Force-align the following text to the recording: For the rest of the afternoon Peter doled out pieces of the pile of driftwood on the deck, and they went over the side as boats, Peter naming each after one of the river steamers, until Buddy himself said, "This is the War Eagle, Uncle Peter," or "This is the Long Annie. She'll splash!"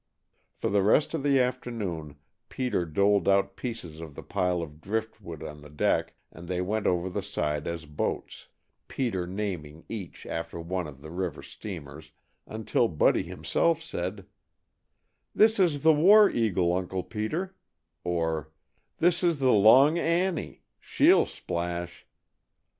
For 0.55 0.71
the 0.71 0.81
rest 0.81 1.13
of 1.13 1.21
the 1.21 1.39
afternoon 1.39 2.15
Peter 2.49 2.87
doled 2.87 3.27
out 3.29 3.55
pieces 3.55 3.99
of 4.01 4.15
the 4.15 4.23
pile 4.23 4.63
of 4.63 4.81
driftwood 4.81 5.43
on 5.43 5.61
the 5.61 5.69
deck, 5.69 6.15
and 6.31 6.47
they 6.47 6.59
went 6.59 6.87
over 6.87 7.07
the 7.07 7.21
side 7.21 7.67
as 7.67 7.85
boats, 7.85 8.47
Peter 8.87 9.27
naming 9.27 9.85
each 9.89 10.25
after 10.25 10.59
one 10.59 10.87
of 10.87 11.03
the 11.03 11.11
river 11.11 11.43
steamers, 11.43 12.13
until 12.47 12.87
Buddy 12.87 13.21
himself 13.21 13.79
said, 13.79 14.25
"This 15.35 15.59
is 15.59 15.83
the 15.83 15.93
War 15.93 16.27
Eagle, 16.31 16.73
Uncle 16.73 17.03
Peter," 17.03 17.55
or 18.03 18.49
"This 18.97 19.23
is 19.23 19.37
the 19.37 19.53
Long 19.53 19.99
Annie. 19.99 20.63
She'll 20.79 21.27
splash!" 21.27 22.07